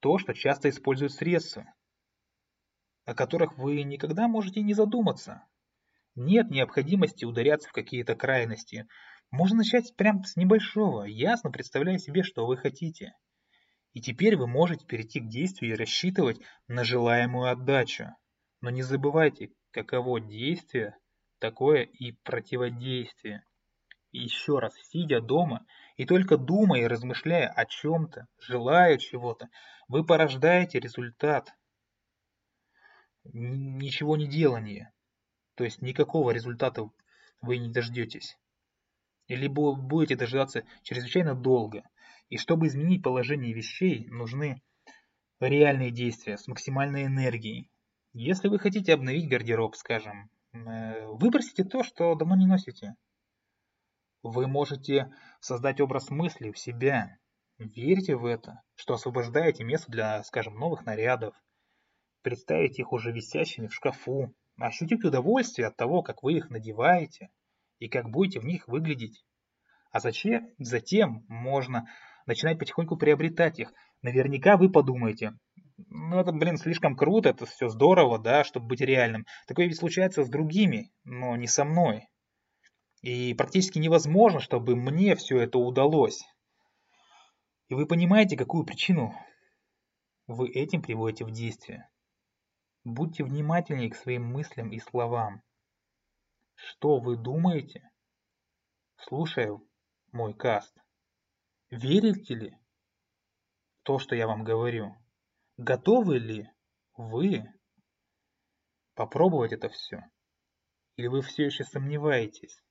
то, 0.05 0.19
что 0.19 0.35
часто 0.35 0.69
используют 0.69 1.15
средства, 1.15 1.65
о 3.05 3.15
которых 3.15 3.59
вы 3.59 3.83
никогда 3.83 4.29
можете 4.29 4.61
не 4.61 4.75
задуматься. 4.75 5.43
Нет 6.15 6.51
необходимости 6.51 7.25
ударяться 7.25 7.69
в 7.69 7.73
какие-то 7.73 8.15
крайности– 8.15 8.87
можно 9.35 9.57
начать 9.57 9.97
прямо 9.97 10.23
с 10.23 10.37
небольшого, 10.37 11.05
ясно 11.05 11.51
представляя 11.51 11.99
себе, 11.99 12.23
что 12.23 12.47
вы 12.47 12.57
хотите. 12.57 13.17
И 13.93 14.01
теперь 14.01 14.37
вы 14.37 14.47
можете 14.47 14.87
перейти 14.87 15.19
к 15.19 15.27
действию 15.29 15.73
и 15.73 15.77
рассчитывать 15.77 16.41
на 16.69 16.85
желаемую 16.85 17.51
отдачу. 17.51 18.15
Но 18.61 18.71
не 18.71 18.83
забывайте, 18.83 19.51
каково 19.73 20.21
действие, 20.21 20.97
такое 21.41 21.83
и 21.83 22.13
противодействие. 22.13 23.45
И 24.13 24.21
еще 24.21 24.61
раз, 24.61 24.73
сидя 24.93 25.21
дома 25.21 25.67
и 25.97 26.07
только 26.07 26.37
думая 26.37 26.83
и 26.83 26.87
размышляя 26.87 27.49
о 27.49 27.67
чем-то, 27.67 28.29
желая 28.39 28.99
чего-то, 28.99 29.49
вы 29.89 30.05
порождаете 30.05 30.81
результат. 30.81 31.55
Ничего 33.25 34.17
не 34.17 34.27
делания. 34.27 34.93
То 35.55 35.65
есть 35.65 35.83
никакого 35.83 36.31
результата 36.31 36.89
вы 37.41 37.59
не 37.59 37.71
дождетесь 37.71 38.37
или 39.29 39.49
будете 39.49 40.17
дожидаться 40.17 40.65
чрезвычайно 40.83 41.35
долго. 41.35 41.83
И 42.29 42.37
чтобы 42.37 42.67
изменить 42.67 43.03
положение 43.03 43.53
вещей, 43.53 44.07
нужны 44.09 44.63
реальные 45.41 45.91
действия 45.91 46.37
с 46.37 46.47
максимальной 46.47 47.07
энергией. 47.07 47.71
Если 48.13 48.49
вы 48.49 48.59
хотите 48.59 48.95
обновить 48.95 49.29
гардероб, 49.29 49.77
скажем, 49.77 50.31
э, 50.53 51.07
выбросите 51.07 51.65
то, 51.65 51.83
что 51.83 52.15
давно 52.15 52.37
не 52.37 52.47
носите. 52.47 52.95
Вы 54.23 54.47
можете 54.47 55.13
создать 55.41 55.81
образ 55.81 56.11
мысли 56.11 56.51
в 56.51 56.59
себя. 56.59 57.19
Верьте 57.59 58.17
в 58.17 58.27
это, 58.27 58.63
что 58.75 58.95
освобождаете 58.95 59.65
место 59.65 59.91
для, 59.91 60.23
скажем, 60.25 60.55
новых 60.55 60.85
нарядов. 60.85 61.35
Представить 62.23 62.79
их 62.79 62.93
уже 62.93 63.13
висящими 63.13 63.69
в 63.69 63.75
шкафу. 63.75 64.35
Ощутить 64.57 65.05
удовольствие 65.05 65.69
от 65.69 65.77
того, 65.77 66.03
как 66.03 66.23
вы 66.23 66.35
их 66.35 66.51
надеваете– 66.51 67.31
и 67.79 67.89
как 67.89 68.11
будете 68.11 68.41
в 68.41 68.45
них 68.45 68.69
выглядеть. 68.69 69.25
А 69.91 70.01
зачем? 70.01 70.49
Затем 70.59 71.25
можно 71.29 71.87
начинать 72.27 72.59
потихоньку 72.59 72.97
приобретать 72.97 73.59
их. 73.59 73.73
Наверняка 74.03 74.57
вы 74.57 74.71
подумаете, 74.71 75.35
ну 75.89 76.19
это, 76.19 76.33
блин, 76.33 76.57
слишком 76.57 76.97
круто, 76.97 77.31
это 77.31 77.47
все 77.47 77.69
здорово, 77.69 78.19
да, 78.19 78.45
чтобы 78.45 78.69
быть 78.69 78.81
реальным. 78.81 79.27
Такое 79.47 79.67
ведь 79.67 79.79
случается 79.79 80.25
с 80.25 80.29
другими, 80.29 80.91
но 81.05 81.37
не 81.37 81.47
со 81.47 81.65
мной. 81.65 82.09
И 83.03 83.35
практически 83.35 83.79
невозможно, 83.79 84.41
чтобы 84.41 84.77
мне 84.77 85.15
все 85.15 85.39
это 85.39 85.59
удалось. 85.59 86.23
И 87.69 87.75
вы 87.75 87.87
понимаете, 87.87 88.37
какую 88.37 88.65
причину 88.65 89.15
вы 90.27 90.51
этим 90.51 90.83
приводите 90.83 91.25
в 91.25 91.31
действие. 91.31 91.89
Будьте 92.85 93.25
внимательнее 93.25 93.91
к 93.91 93.97
своим 93.97 94.27
мыслям 94.27 94.71
и 94.73 94.79
словам. 94.79 95.43
Что 96.55 97.01
вы 97.01 97.17
думаете? 97.17 97.91
Слушаю 98.97 99.67
мой 100.13 100.35
каст. 100.35 100.77
Верите 101.71 102.35
ли 102.35 102.59
то, 103.83 103.99
что 103.99 104.15
я 104.15 104.27
вам 104.27 104.45
говорю? 104.45 104.95
Готовы 105.57 106.19
ли 106.19 106.51
вы 106.97 107.45
попробовать 108.95 109.53
это 109.53 109.69
все? 109.69 110.05
Или 110.97 111.09
вы 111.09 111.23
все 111.23 111.47
еще 111.47 111.65
сомневаетесь? 111.65 112.63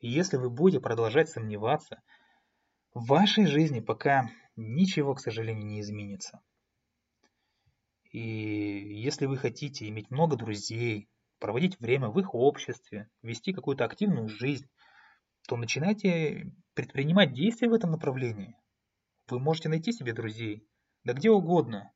И 0.00 0.08
если 0.08 0.36
вы 0.36 0.50
будете 0.50 0.80
продолжать 0.82 1.30
сомневаться, 1.30 2.02
в 2.94 3.06
вашей 3.06 3.46
жизни 3.46 3.80
пока 3.80 4.30
ничего, 4.56 5.14
к 5.14 5.20
сожалению, 5.20 5.66
не 5.66 5.80
изменится. 5.80 6.40
И 8.10 8.20
если 8.20 9.26
вы 9.26 9.36
хотите 9.36 9.88
иметь 9.88 10.10
много 10.10 10.36
друзей, 10.36 11.08
проводить 11.40 11.78
время 11.80 12.08
в 12.08 12.18
их 12.20 12.34
обществе, 12.34 13.08
вести 13.22 13.52
какую-то 13.52 13.84
активную 13.84 14.28
жизнь, 14.28 14.66
то 15.48 15.56
начинайте 15.56 16.52
предпринимать 16.74 17.32
действия 17.32 17.68
в 17.68 17.74
этом 17.74 17.90
направлении. 17.90 18.56
Вы 19.28 19.40
можете 19.40 19.68
найти 19.68 19.92
себе 19.92 20.12
друзей, 20.12 20.66
да 21.02 21.12
где 21.12 21.30
угодно. 21.30 21.92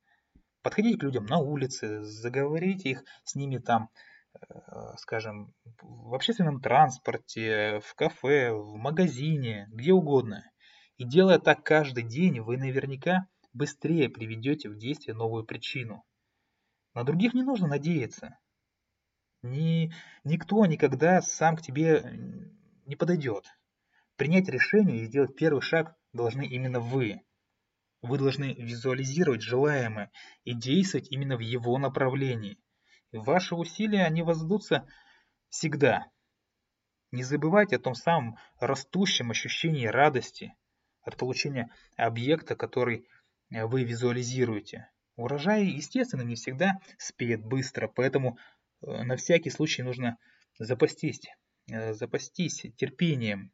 Подходите 0.63 0.99
к 0.99 1.03
людям 1.05 1.27
на 1.27 1.39
улице, 1.39 2.03
заговорите 2.03 2.91
их 2.91 3.05
с 3.23 3.37
ними 3.37 3.59
там, 3.59 3.91
э, 4.35 4.55
скажем, 4.97 5.55
в 5.81 6.15
общественном 6.15 6.61
транспорте, 6.61 7.81
в 7.85 7.95
кафе, 7.95 8.53
в 8.53 8.75
магазине, 8.77 9.69
где 9.71 9.93
угодно. 9.93 10.43
И 10.99 11.05
делая 11.05 11.39
так 11.39 11.65
каждый 11.65 12.03
день, 12.03 12.41
вы 12.41 12.57
наверняка 12.57 13.29
быстрее 13.53 14.09
приведете 14.09 14.69
в 14.69 14.77
действие 14.77 15.15
новую 15.15 15.45
причину. 15.45 16.05
На 16.93 17.05
других 17.05 17.35
не 17.35 17.45
нужно 17.45 17.69
надеяться. 17.69 18.37
Ни, 19.43 19.95
никто 20.25 20.67
никогда 20.67 21.23
сам 21.23 21.57
к 21.57 21.63
тебе 21.63 22.03
не 22.85 22.97
подойдет. 22.97 23.47
Принять 24.17 24.49
решение 24.49 24.99
и 24.99 25.05
сделать 25.05 25.37
первый 25.37 25.61
шаг 25.61 25.97
должны 26.13 26.45
именно 26.45 26.81
вы. 26.81 27.21
Вы 28.03 28.19
должны 28.19 28.55
визуализировать 28.55 29.43
желаемое 29.43 30.11
и 30.43 30.53
действовать 30.53 31.13
именно 31.13 31.37
в 31.37 31.41
его 31.41 31.79
направлении. 31.79 32.59
Ваши 33.13 33.55
усилия, 33.55 34.05
они 34.05 34.23
воздадутся 34.23 34.89
всегда. 35.49 36.11
Не 37.13 37.23
забывайте 37.23 37.77
о 37.77 37.81
том 37.81 37.95
самом 37.95 38.37
растущем 38.59 39.31
ощущении 39.31 39.87
радости 39.87 40.55
от 41.09 41.17
получения 41.17 41.71
объекта, 41.97 42.55
который 42.55 43.09
вы 43.51 43.85
визуализируете. 43.85 44.89
Урожай, 45.17 45.65
естественно, 45.65 46.23
не 46.23 46.37
всегда 46.37 46.79
спеет 46.99 47.45
быстро, 47.45 47.89
поэтому 47.89 48.39
Э, 48.83 49.03
на 49.03 49.17
всякий 49.17 49.51
случай 49.51 49.83
нужно 49.83 50.19
запастись, 50.59 51.23
э, 51.71 51.93
запастись 51.95 52.67
терпением. 52.77 53.53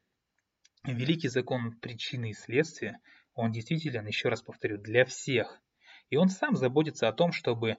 Великий 0.85 1.29
закон 1.29 1.79
причины 1.79 2.31
и 2.31 2.35
следствия, 2.35 3.01
он 3.33 3.53
действительно, 3.53 4.07
еще 4.07 4.29
раз 4.29 4.43
повторю, 4.43 4.79
для 4.79 5.07
всех. 5.07 5.63
И 6.11 6.17
он 6.17 6.29
сам 6.29 6.57
заботится 6.57 7.09
о 7.09 7.13
том, 7.13 7.33
чтобы 7.33 7.79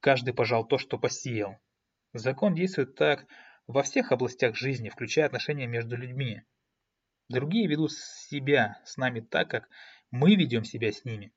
каждый 0.00 0.34
пожал 0.34 0.66
то, 0.66 0.76
что 0.76 0.98
посеял. 0.98 1.56
Закон 2.12 2.54
действует 2.54 2.94
так 2.94 3.26
во 3.66 3.82
всех 3.82 4.12
областях 4.12 4.54
жизни, 4.54 4.90
включая 4.90 5.26
отношения 5.26 5.66
между 5.66 5.96
людьми. 5.96 6.42
Другие 7.32 7.66
ведут 7.66 7.92
себя 7.92 8.80
с 8.84 8.96
нами 8.96 9.20
так, 9.20 9.48
как 9.48 9.68
мы 10.10 10.36
ведем 10.36 10.64
себя 10.64 10.92
с 10.92 11.04
ними. 11.04 11.32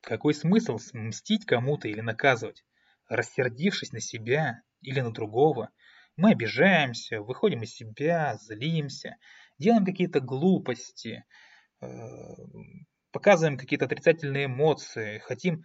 Какой 0.00 0.32
смысл 0.32 0.78
мстить 0.94 1.44
кому-то 1.44 1.88
или 1.88 2.00
наказывать? 2.00 2.64
рассердившись 3.08 3.92
на 3.92 4.00
себя 4.00 4.62
или 4.80 5.00
на 5.00 5.12
другого, 5.12 5.70
мы 6.16 6.30
обижаемся, 6.30 7.20
выходим 7.20 7.62
из 7.62 7.74
себя, 7.74 8.36
злимся, 8.36 9.16
делаем 9.58 9.84
какие-то 9.84 10.20
глупости, 10.20 11.24
э, 11.80 11.86
показываем 13.10 13.58
какие-то 13.58 13.84
отрицательные 13.84 14.46
эмоции, 14.46 15.18
хотим 15.18 15.64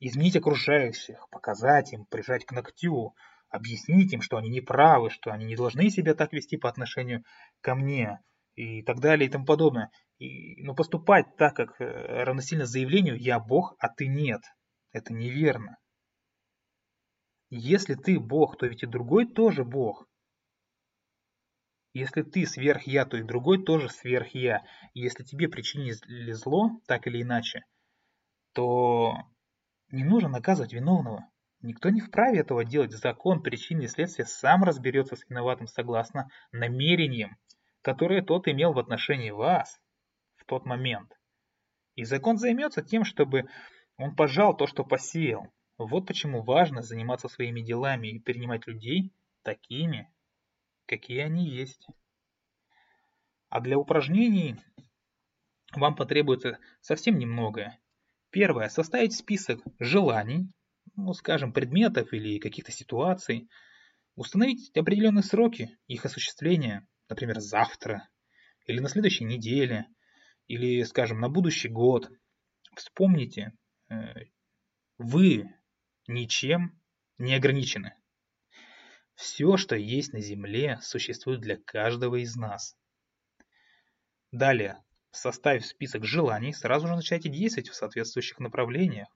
изменить 0.00 0.36
окружающих, 0.36 1.28
показать 1.30 1.92
им, 1.92 2.06
прижать 2.06 2.44
к 2.44 2.52
ногтю, 2.52 3.14
объяснить 3.50 4.12
им, 4.12 4.20
что 4.20 4.36
они 4.36 4.48
не 4.48 4.60
правы, 4.60 5.10
что 5.10 5.32
они 5.32 5.44
не 5.44 5.54
должны 5.54 5.90
себя 5.90 6.14
так 6.14 6.32
вести 6.32 6.56
по 6.56 6.68
отношению 6.68 7.24
ко 7.60 7.74
мне 7.74 8.18
и 8.54 8.82
так 8.82 9.00
далее 9.00 9.28
и 9.28 9.30
тому 9.30 9.44
подобное. 9.44 9.90
И, 10.18 10.62
но 10.62 10.74
поступать 10.74 11.36
так, 11.36 11.54
как 11.54 11.80
э, 11.80 12.24
равносильно 12.24 12.66
заявлению 12.66 13.16
«я 13.16 13.38
Бог, 13.40 13.74
а 13.78 13.88
ты 13.88 14.06
нет», 14.06 14.42
это 14.92 15.12
неверно. 15.12 15.76
Если 17.50 17.94
ты 17.94 18.18
Бог, 18.18 18.56
то 18.56 18.66
ведь 18.66 18.82
и 18.82 18.86
другой 18.86 19.26
тоже 19.26 19.64
Бог. 19.64 20.08
Если 21.92 22.22
ты 22.22 22.46
сверх 22.46 22.82
я, 22.88 23.04
то 23.04 23.16
и 23.16 23.22
другой 23.22 23.64
тоже 23.64 23.88
сверх 23.88 24.34
я. 24.34 24.64
Если 24.94 25.22
тебе 25.22 25.48
причинили 25.48 26.32
зло, 26.32 26.80
так 26.86 27.06
или 27.06 27.22
иначе, 27.22 27.62
то 28.52 29.14
не 29.90 30.02
нужно 30.02 30.28
наказывать 30.28 30.72
виновного. 30.72 31.28
Никто 31.60 31.90
не 31.90 32.00
вправе 32.00 32.40
этого 32.40 32.64
делать. 32.64 32.92
Закон 32.92 33.42
причины 33.42 33.82
и 33.82 33.88
следствия 33.88 34.26
сам 34.26 34.64
разберется 34.64 35.16
с 35.16 35.28
виноватым 35.28 35.66
согласно 35.66 36.28
намерениям, 36.50 37.36
которые 37.84 38.22
тот 38.22 38.48
имел 38.48 38.72
в 38.72 38.78
отношении 38.78 39.30
вас 39.30 39.78
в 40.36 40.46
тот 40.46 40.64
момент. 40.64 41.12
И 41.96 42.04
закон 42.04 42.38
займется 42.38 42.82
тем, 42.82 43.04
чтобы 43.04 43.44
он 43.98 44.16
пожал 44.16 44.56
то, 44.56 44.66
что 44.66 44.84
посеял. 44.84 45.52
Вот 45.76 46.06
почему 46.06 46.42
важно 46.42 46.80
заниматься 46.80 47.28
своими 47.28 47.60
делами 47.60 48.08
и 48.08 48.18
принимать 48.18 48.66
людей 48.66 49.12
такими, 49.42 50.10
какие 50.86 51.20
они 51.20 51.46
есть. 51.46 51.86
А 53.50 53.60
для 53.60 53.78
упражнений 53.78 54.56
вам 55.74 55.94
потребуется 55.94 56.58
совсем 56.80 57.18
немногое. 57.18 57.78
Первое. 58.30 58.70
Составить 58.70 59.14
список 59.14 59.60
желаний, 59.78 60.50
ну, 60.96 61.12
скажем, 61.12 61.52
предметов 61.52 62.14
или 62.14 62.38
каких-то 62.38 62.72
ситуаций. 62.72 63.50
Установить 64.16 64.74
определенные 64.74 65.22
сроки 65.22 65.76
их 65.86 66.06
осуществления, 66.06 66.86
например, 67.08 67.40
завтра, 67.40 68.08
или 68.66 68.80
на 68.80 68.88
следующей 68.88 69.24
неделе, 69.24 69.86
или, 70.46 70.82
скажем, 70.82 71.20
на 71.20 71.28
будущий 71.28 71.68
год. 71.68 72.10
Вспомните, 72.76 73.52
э, 73.88 73.94
вы 74.98 75.44
ничем 76.06 76.80
не 77.18 77.34
ограничены. 77.34 77.94
Все, 79.14 79.56
что 79.56 79.76
есть 79.76 80.12
на 80.12 80.20
Земле, 80.20 80.78
существует 80.82 81.40
для 81.40 81.56
каждого 81.56 82.16
из 82.16 82.34
нас. 82.34 82.76
Далее, 84.32 84.82
составив 85.12 85.64
список 85.64 86.04
желаний, 86.04 86.52
сразу 86.52 86.88
же 86.88 86.96
начайте 86.96 87.28
действовать 87.28 87.68
в 87.68 87.74
соответствующих 87.74 88.40
направлениях. 88.40 89.08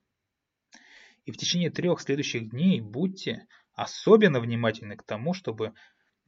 И 1.25 1.33
в 1.33 1.37
течение 1.37 1.71
трех 1.71 2.01
следующих 2.01 2.51
дней 2.51 2.81
будьте 2.81 3.47
особенно 3.75 4.41
внимательны 4.41 4.97
к 4.97 5.03
тому, 5.03 5.35
чтобы 5.35 5.75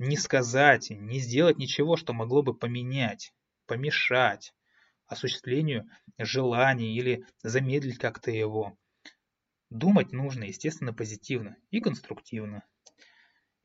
не 0.01 0.17
сказать, 0.17 0.89
не 0.89 1.19
сделать 1.19 1.59
ничего, 1.59 1.99
что 1.99 2.15
могло 2.15 2.43
бы 2.43 2.55
поменять, 2.55 3.35
помешать 3.67 4.55
осуществлению 5.07 5.91
желаний 6.17 6.97
или 6.97 7.27
замедлить 7.43 7.99
как-то 7.99 8.31
его. 8.31 8.79
Думать 9.69 10.13
нужно, 10.13 10.45
естественно, 10.45 10.95
позитивно 10.95 11.55
и 11.71 11.81
конструктивно. 11.81 12.65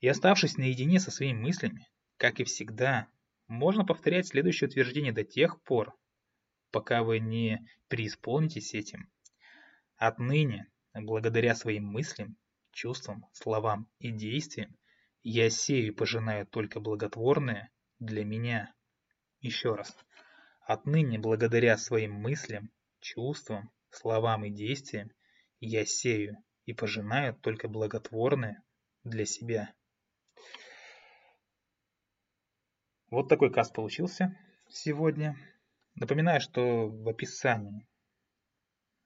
И 0.02 0.10
оставшись 0.10 0.58
наедине 0.58 1.00
со 1.00 1.10
своими 1.10 1.40
мыслями, 1.40 1.88
как 2.18 2.42
и 2.42 2.44
всегда, 2.44 3.08
можно 3.48 3.86
повторять 3.86 4.28
следующее 4.28 4.68
утверждение 4.68 5.14
до 5.14 5.24
тех 5.24 5.62
пор, 5.62 5.98
пока 6.70 7.04
вы 7.04 7.20
не 7.20 7.66
преисполнитесь 7.88 8.74
этим. 8.74 9.10
Отныне, 9.96 10.68
благодаря 10.94 11.56
своим 11.56 11.86
мыслям, 11.86 12.36
чувствам, 12.74 13.26
словам 13.32 13.88
и 14.00 14.12
действиям, 14.12 14.76
я 15.28 15.50
сею 15.50 15.88
и 15.88 15.92
пожинаю 15.92 16.46
только 16.46 16.80
благотворное 16.80 17.72
для 17.98 18.24
меня. 18.24 18.72
Еще 19.40 19.74
раз. 19.74 19.98
Отныне, 20.62 21.18
благодаря 21.18 21.78
своим 21.78 22.14
мыслям, 22.14 22.72
чувствам, 23.00 23.72
словам 23.90 24.46
и 24.46 24.52
действиям, 24.52 25.10
я 25.60 25.84
сею 25.84 26.38
и 26.66 26.74
пожинаю 26.74 27.34
только 27.34 27.68
благотворное 27.68 28.64
для 29.04 29.26
себя. 29.26 29.74
Вот 33.10 33.28
такой 33.28 33.52
каст 33.52 33.74
получился 33.74 34.38
сегодня. 34.70 35.36
Напоминаю, 35.96 36.40
что 36.40 36.88
в 36.88 37.10
описании 37.10 37.88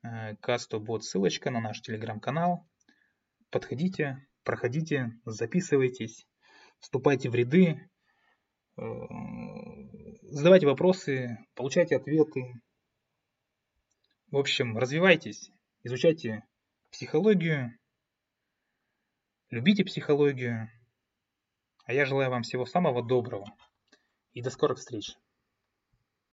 э, 0.03 0.35
касту 0.35 0.81
будет 0.81 1.05
ссылочка 1.05 1.49
на 1.49 1.61
наш 1.61 1.79
телеграм-канал. 1.81 2.67
Подходите, 3.51 4.27
проходите, 4.43 5.11
записывайтесь, 5.25 6.27
вступайте 6.79 7.29
в 7.29 7.35
ряды, 7.35 7.89
э, 8.77 8.81
задавайте 10.23 10.67
вопросы, 10.67 11.37
получайте 11.55 11.95
ответы. 11.95 12.61
В 14.31 14.37
общем, 14.37 14.77
развивайтесь, 14.77 15.51
изучайте 15.83 16.43
психологию, 16.91 17.77
любите 19.49 19.83
психологию. 19.83 20.69
А 21.85 21.93
я 21.93 22.05
желаю 22.05 22.29
вам 22.29 22.43
всего 22.43 22.65
самого 22.65 23.03
доброго 23.03 23.47
и 24.33 24.41
до 24.41 24.51
скорых 24.51 24.77
встреч. 24.77 25.15